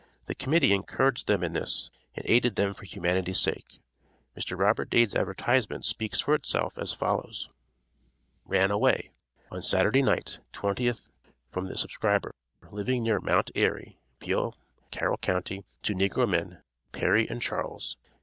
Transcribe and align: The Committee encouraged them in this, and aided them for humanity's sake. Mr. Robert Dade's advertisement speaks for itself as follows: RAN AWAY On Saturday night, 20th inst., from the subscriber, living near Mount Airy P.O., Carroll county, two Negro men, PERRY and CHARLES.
The 0.25 0.33
Committee 0.33 0.73
encouraged 0.73 1.27
them 1.27 1.43
in 1.43 1.53
this, 1.53 1.91
and 2.15 2.25
aided 2.27 2.55
them 2.55 2.73
for 2.73 2.85
humanity's 2.85 3.37
sake. 3.37 3.79
Mr. 4.35 4.57
Robert 4.57 4.89
Dade's 4.89 5.13
advertisement 5.13 5.85
speaks 5.85 6.19
for 6.19 6.33
itself 6.33 6.75
as 6.79 6.91
follows: 6.91 7.49
RAN 8.47 8.71
AWAY 8.71 9.11
On 9.51 9.61
Saturday 9.61 10.01
night, 10.01 10.39
20th 10.53 10.87
inst., 10.87 11.11
from 11.51 11.67
the 11.67 11.77
subscriber, 11.77 12.33
living 12.71 13.03
near 13.03 13.19
Mount 13.19 13.51
Airy 13.53 13.99
P.O., 14.17 14.55
Carroll 14.89 15.17
county, 15.17 15.65
two 15.83 15.93
Negro 15.93 16.27
men, 16.27 16.63
PERRY 16.93 17.27
and 17.29 17.39
CHARLES. 17.39 17.95